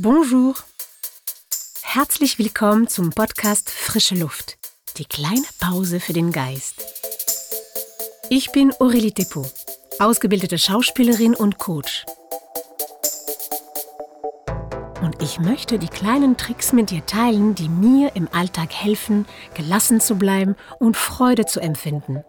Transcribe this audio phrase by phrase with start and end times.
[0.00, 0.54] Bonjour.
[1.82, 4.56] Herzlich willkommen zum Podcast Frische Luft.
[4.96, 6.74] Die kleine Pause für den Geist.
[8.30, 9.52] Ich bin Aurélie Depot,
[9.98, 12.06] ausgebildete Schauspielerin und Coach.
[15.02, 20.00] Und ich möchte die kleinen Tricks mit dir teilen, die mir im Alltag helfen, gelassen
[20.00, 22.22] zu bleiben und Freude zu empfinden.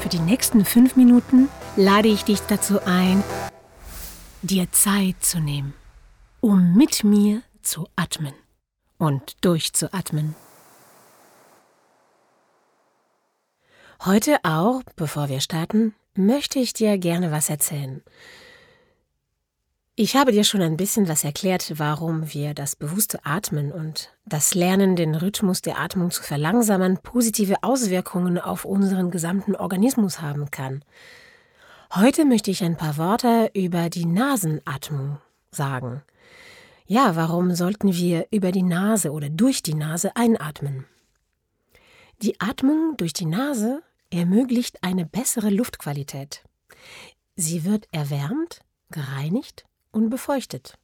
[0.00, 3.22] Für die nächsten fünf Minuten lade ich dich dazu ein,
[4.42, 5.72] dir Zeit zu nehmen,
[6.40, 8.34] um mit mir zu atmen
[8.98, 10.34] und durchzuatmen.
[14.04, 18.02] Heute auch, bevor wir starten, möchte ich dir gerne was erzählen.
[19.94, 24.54] Ich habe dir schon ein bisschen was erklärt, warum wir das bewusste Atmen und das
[24.54, 30.82] Lernen, den Rhythmus der Atmung zu verlangsamen, positive Auswirkungen auf unseren gesamten Organismus haben kann.
[31.94, 35.18] Heute möchte ich ein paar Worte über die Nasenatmung
[35.50, 36.00] sagen.
[36.86, 40.86] Ja, warum sollten wir über die Nase oder durch die Nase einatmen?
[42.22, 46.42] Die Atmung durch die Nase ermöglicht eine bessere Luftqualität.
[47.36, 50.78] Sie wird erwärmt, gereinigt und befeuchtet.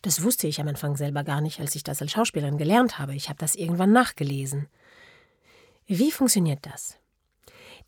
[0.00, 3.14] Das wusste ich am Anfang selber gar nicht, als ich das als Schauspielerin gelernt habe.
[3.14, 4.68] Ich habe das irgendwann nachgelesen.
[5.86, 6.96] Wie funktioniert das?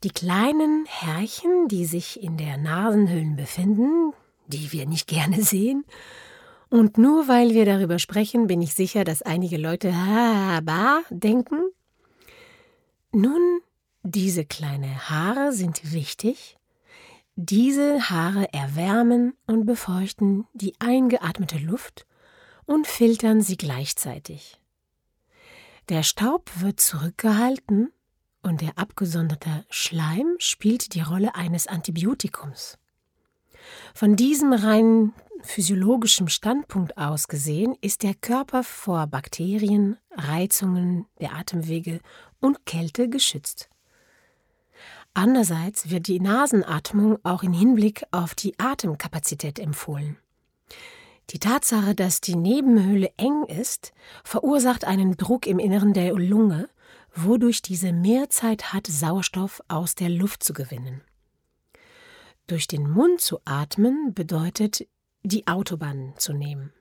[0.03, 4.13] Die kleinen Härchen, die sich in der Nasenhöhlen befinden,
[4.47, 5.85] die wir nicht gerne sehen,
[6.69, 11.61] und nur weil wir darüber sprechen, bin ich sicher, dass einige Leute Haba denken.
[13.13, 13.61] Nun,
[14.03, 16.59] diese kleinen Haare sind wichtig.
[17.37, 22.07] Diese Haare erwärmen und befeuchten die eingeatmete Luft
[22.65, 24.61] und filtern sie gleichzeitig.
[25.89, 27.93] Der Staub wird zurückgehalten
[28.47, 32.79] und der abgesonderte Schleim spielt die Rolle eines Antibiotikums.
[33.95, 42.01] Von diesem rein physiologischen Standpunkt aus gesehen ist der Körper vor Bakterien, Reizungen der Atemwege
[42.41, 43.69] und Kälte geschützt.
[45.15, 50.19] Andererseits wird die Nasenatmung auch im Hinblick auf die Atemkapazität empfohlen.
[51.31, 53.93] Die Tatsache, dass die Nebenhöhle eng ist,
[54.23, 56.69] verursacht einen Druck im Inneren der Lunge,
[57.17, 61.03] wodurch diese mehr Zeit hat, Sauerstoff aus der Luft zu gewinnen.
[62.47, 64.87] Durch den Mund zu atmen bedeutet,
[65.23, 66.73] die Autobahn zu nehmen.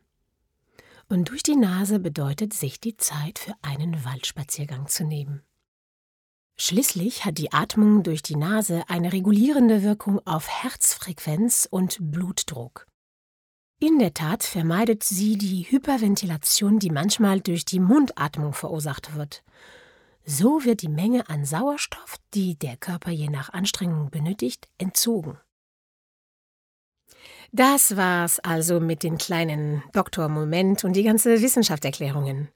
[1.10, 5.42] Und durch die Nase bedeutet, sich die Zeit für einen Waldspaziergang zu nehmen.
[6.58, 12.88] Schließlich hat die Atmung durch die Nase eine regulierende Wirkung auf Herzfrequenz und Blutdruck.
[13.80, 19.44] In der Tat vermeidet sie die Hyperventilation, die manchmal durch die Mundatmung verursacht wird,
[20.26, 25.38] so wird die Menge an Sauerstoff, die der Körper je nach Anstrengung benötigt, entzogen.
[27.52, 32.50] Das war's also mit den kleinen Doktormoment und die ganze Wissenschaftserklärungen.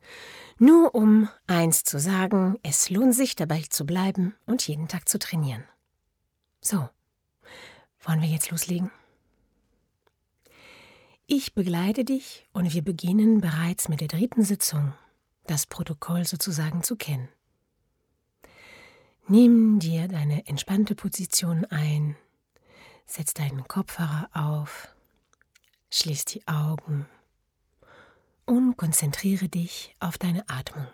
[0.57, 5.17] Nur um eins zu sagen, es lohnt sich dabei zu bleiben und jeden Tag zu
[5.17, 5.63] trainieren.
[6.59, 6.89] So,
[8.01, 8.91] wollen wir jetzt loslegen?
[11.27, 14.93] Ich begleite dich und wir beginnen bereits mit der dritten Sitzung,
[15.45, 17.29] das Protokoll sozusagen zu kennen.
[19.31, 22.15] Nimm dir deine entspannte Position ein,
[23.05, 24.87] setz deinen Kopfhörer auf,
[25.91, 27.05] schließ die Augen
[28.47, 30.87] und konzentriere dich auf deine Atmung.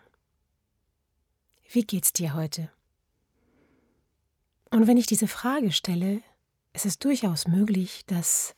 [1.69, 2.69] Wie geht's dir heute?
[4.69, 6.21] Und wenn ich diese Frage stelle,
[6.73, 8.53] ist es durchaus möglich, dass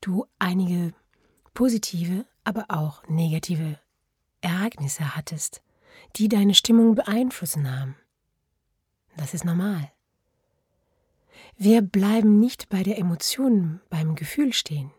[0.00, 0.94] du einige
[1.54, 3.80] positive, aber auch negative
[4.42, 5.60] Ereignisse hattest,
[6.14, 7.96] die deine Stimmung beeinflussen haben.
[9.18, 9.90] Das ist normal.
[11.56, 14.92] Wir bleiben nicht bei der Emotion, beim Gefühl stehen.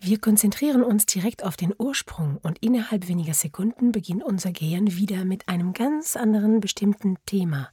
[0.00, 5.26] Wir konzentrieren uns direkt auf den Ursprung und innerhalb weniger Sekunden beginnt unser Gehirn wieder
[5.26, 7.70] mit einem ganz anderen bestimmten Thema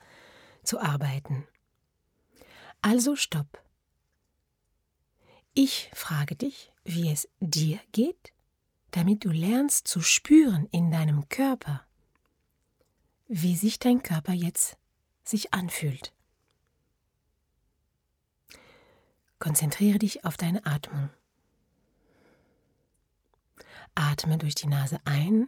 [0.63, 1.47] zu arbeiten.
[2.81, 3.63] Also stopp.
[5.53, 8.34] Ich frage dich, wie es dir geht,
[8.91, 11.84] damit du lernst zu spüren in deinem Körper,
[13.27, 14.77] wie sich dein Körper jetzt
[15.23, 16.13] sich anfühlt.
[19.39, 21.09] Konzentriere dich auf deine Atmung.
[23.95, 25.47] Atme durch die Nase ein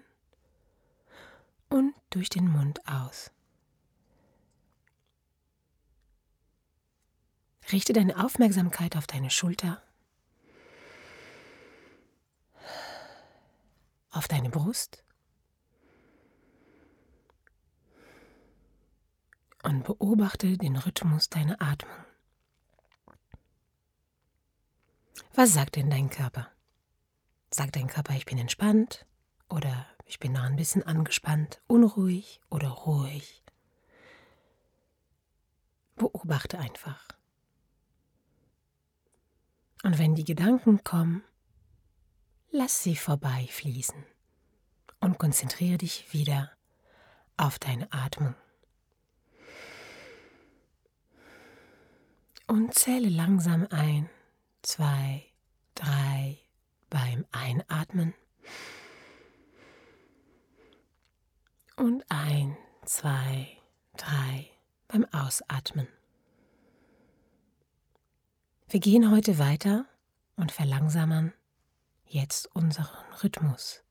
[1.70, 3.32] und durch den Mund aus.
[7.72, 9.84] Richte deine Aufmerksamkeit auf deine Schulter,
[14.12, 15.04] auf deine Brust
[19.68, 22.06] und beobachte den Rhythmus deiner Atmung.
[25.34, 26.50] Was sagt denn dein Körper?
[27.52, 29.06] Sagt dein Körper, ich bin entspannt
[29.50, 33.44] oder ich bin noch ein bisschen angespannt, unruhig oder ruhig?
[35.98, 37.06] Beobachte einfach.
[39.84, 41.26] Und wenn die Gedanken kommen,
[42.52, 44.06] lass sie vorbeifließen
[45.02, 46.54] und konzentriere dich wieder
[47.36, 48.34] auf deine Atmung.
[52.48, 54.10] Und zähle langsam ein,
[54.62, 55.26] zwei,
[55.76, 56.40] drei
[56.90, 58.14] beim Einatmen.
[61.76, 63.58] Und ein, zwei,
[63.98, 64.50] drei
[64.88, 65.90] beim Ausatmen.
[68.70, 69.86] Wir gehen heute weiter
[70.38, 71.34] und verlangsamen
[72.06, 73.84] jetzt unseren Rhythmus.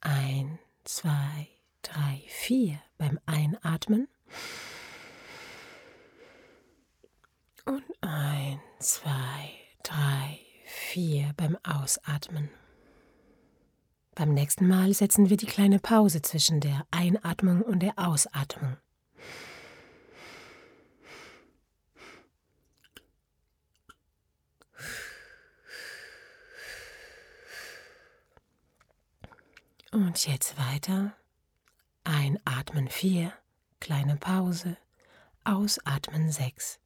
[0.00, 1.48] Ein, zwei,
[1.80, 4.08] drei, vier beim Einatmen.
[7.64, 9.52] Und ein, zwei,
[9.84, 12.50] drei, vier beim Ausatmen.
[14.14, 18.76] Beim nächsten Mal setzen wir die kleine Pause zwischen der Einatmung und der Ausatmung.
[29.92, 31.14] Und jetzt weiter.
[32.04, 33.32] Einatmen 4,
[33.78, 34.76] kleine Pause.
[35.44, 36.81] Ausatmen 6.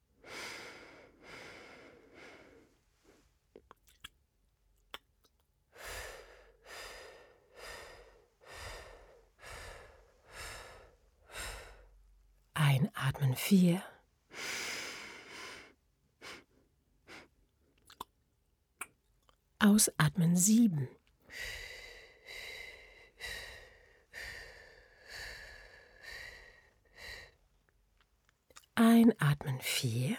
[13.36, 13.82] 4.
[19.58, 20.88] Ausatmen 7.
[28.78, 30.18] Einatmen vier.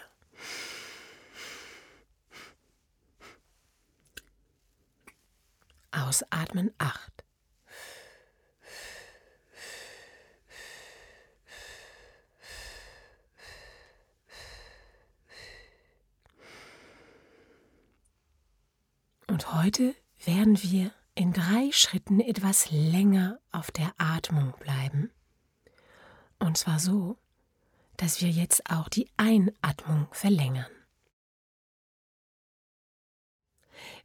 [5.92, 7.24] Ausatmen acht.
[19.28, 19.94] Und heute
[20.24, 25.10] werden wir in drei Schritten etwas länger auf der Atmung bleiben.
[26.38, 27.18] Und zwar so,
[27.96, 30.70] dass wir jetzt auch die Einatmung verlängern.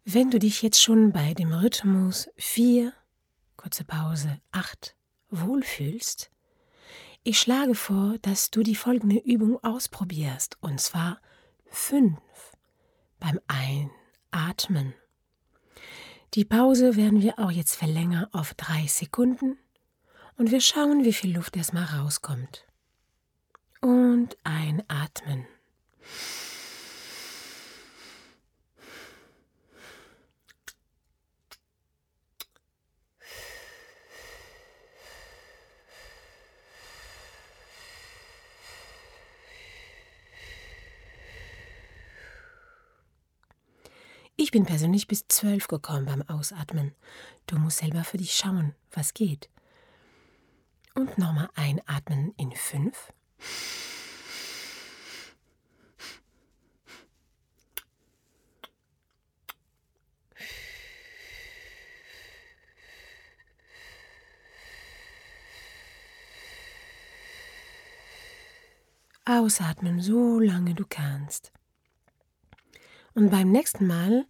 [0.03, 2.91] Wenn du dich jetzt schon bei dem Rhythmus 4,
[3.55, 4.95] kurze Pause 8
[5.29, 6.31] wohlfühlst,
[7.23, 11.21] ich schlage vor, dass du die folgende Übung ausprobierst, und zwar
[11.69, 12.19] 5
[13.19, 14.95] beim Einatmen.
[16.35, 19.59] Die Pause werden wir auch jetzt verlängern auf 3 Sekunden
[20.35, 22.65] und wir schauen, wie viel Luft erstmal rauskommt
[23.81, 25.45] und einatmen.
[44.53, 46.93] Bin persönlich bis zwölf gekommen beim Ausatmen.
[47.47, 49.49] Du musst selber für dich schauen, was geht.
[50.93, 53.11] Und nochmal einatmen in fünf.
[69.25, 71.51] Ausatmen so lange du kannst.
[73.15, 74.25] Und beim nächsten Mal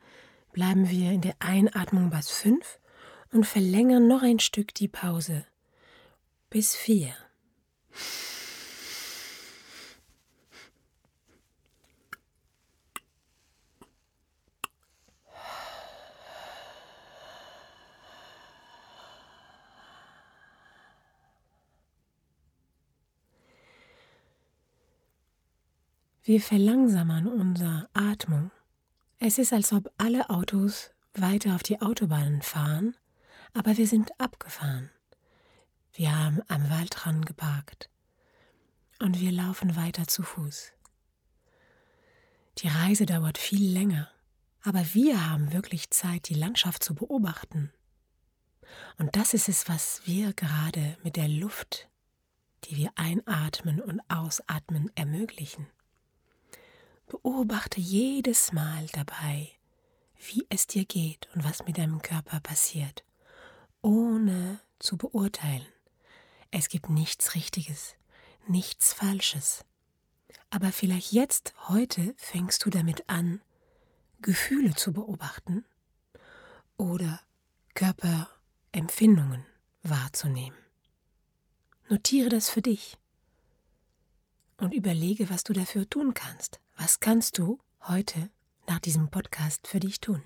[0.52, 2.80] bleiben wir in der Einatmung bis 5
[3.32, 5.46] und verlängern noch ein Stück die Pause
[6.50, 7.14] bis 4.
[26.26, 28.50] Wir verlangsamen unsere Atmung.
[29.26, 32.98] Es ist, als ob alle Autos weiter auf die Autobahnen fahren,
[33.54, 34.92] aber wir sind abgefahren.
[35.94, 37.90] Wir haben am Waldrand geparkt
[39.00, 40.74] und wir laufen weiter zu Fuß.
[42.58, 44.10] Die Reise dauert viel länger,
[44.62, 47.72] aber wir haben wirklich Zeit, die Landschaft zu beobachten.
[48.98, 51.88] Und das ist es, was wir gerade mit der Luft,
[52.66, 55.66] die wir einatmen und ausatmen, ermöglichen.
[57.14, 59.52] Beobachte jedes Mal dabei,
[60.18, 63.04] wie es dir geht und was mit deinem Körper passiert,
[63.84, 65.68] ohne zu beurteilen.
[66.50, 67.94] Es gibt nichts Richtiges,
[68.48, 69.64] nichts Falsches.
[70.50, 73.44] Aber vielleicht jetzt, heute, fängst du damit an,
[74.24, 75.64] Gefühle zu beobachten
[76.78, 77.22] oder
[77.76, 79.46] Körperempfindungen
[79.84, 80.58] wahrzunehmen.
[81.90, 82.98] Notiere das für dich
[84.58, 86.60] und überlege, was du dafür tun kannst.
[86.84, 88.30] Was kannst du heute
[88.68, 90.22] nach diesem Podcast für dich tun?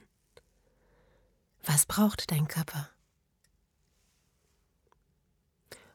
[1.63, 2.89] Was braucht dein Körper?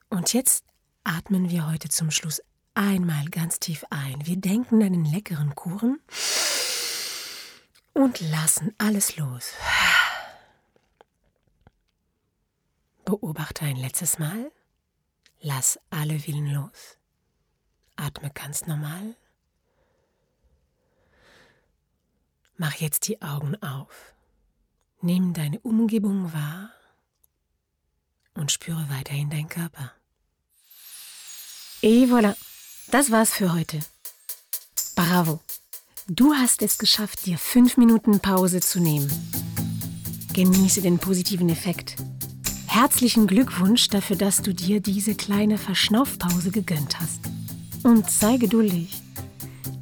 [0.09, 0.63] Und jetzt
[1.03, 2.41] atmen wir heute zum Schluss
[2.75, 4.25] einmal ganz tief ein.
[4.25, 5.99] Wir denken an den leckeren Kuchen
[7.91, 9.51] und lassen alles los.
[13.03, 14.49] Beobachte ein letztes Mal.
[15.41, 16.97] Lass alle Willen los.
[17.97, 19.17] Atme ganz normal.
[22.63, 24.13] Mach jetzt die Augen auf.
[25.01, 26.69] Nimm deine Umgebung wahr
[28.35, 29.91] und spüre weiterhin deinen Körper.
[31.81, 32.37] Et voilà,
[32.89, 33.81] das war's für heute.
[34.95, 35.41] Bravo,
[36.07, 39.11] du hast es geschafft, dir fünf Minuten Pause zu nehmen.
[40.31, 41.97] Genieße den positiven Effekt.
[42.67, 47.19] Herzlichen Glückwunsch dafür, dass du dir diese kleine Verschnaufpause gegönnt hast.
[47.83, 49.01] Und sei geduldig.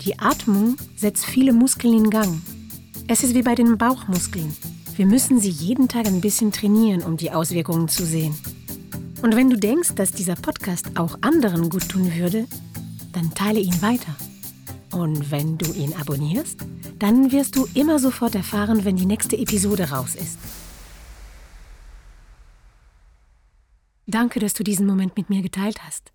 [0.03, 2.41] Die Atmung setzt viele Muskeln in Gang.
[3.13, 4.55] Es ist wie bei den Bauchmuskeln.
[4.95, 8.33] Wir müssen sie jeden Tag ein bisschen trainieren, um die Auswirkungen zu sehen.
[9.21, 12.47] Und wenn du denkst, dass dieser Podcast auch anderen gut tun würde,
[13.11, 14.15] dann teile ihn weiter.
[14.93, 16.61] Und wenn du ihn abonnierst,
[16.99, 20.39] dann wirst du immer sofort erfahren, wenn die nächste Episode raus ist.
[24.07, 26.13] Danke, dass du diesen Moment mit mir geteilt hast.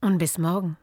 [0.00, 0.78] Und bis morgen.